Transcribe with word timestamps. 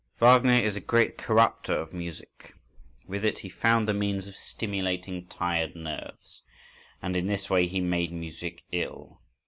Wagner 0.19 0.53
is 0.53 0.75
a 0.75 0.79
great 0.81 1.15
corrupter 1.19 1.75
of 1.75 1.93
music. 1.93 2.55
With 3.05 3.23
it, 3.23 3.37
he 3.37 3.49
found 3.49 3.87
the 3.87 3.93
means 3.93 4.25
of 4.25 4.33
stimulating 4.35 5.27
tired 5.27 5.75
nerves,—and 5.75 7.15
in 7.15 7.27
this 7.27 7.51
way 7.51 7.67
he 7.67 7.81
made 7.81 8.11
music 8.11 8.63
ill. 8.71 9.21